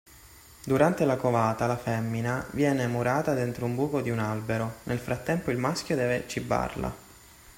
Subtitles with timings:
[0.65, 5.51] Durante la covata, la femmina, viene murata dentro un buco di un albero, nel frattempo
[5.51, 6.91] il maschio deve cibarla.